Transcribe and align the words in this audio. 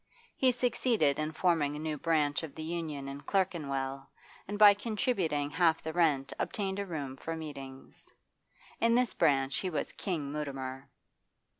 He 0.35 0.51
succeeded 0.51 1.19
in 1.19 1.31
forming 1.31 1.75
a 1.75 1.79
new 1.79 1.95
branch 1.95 2.41
of 2.41 2.55
the 2.55 2.63
Union 2.63 3.07
in 3.07 3.21
Clerkenwell, 3.21 4.09
and 4.47 4.57
by 4.57 4.73
contributing 4.73 5.51
half 5.51 5.83
the 5.83 5.93
rent 5.93 6.33
obtained 6.39 6.79
a 6.79 6.87
room 6.87 7.15
for 7.15 7.35
meetings. 7.37 8.11
In 8.79 8.95
this 8.95 9.13
branch 9.13 9.57
he 9.57 9.69
was 9.69 9.91
King 9.91 10.31
Mutimer. 10.31 10.89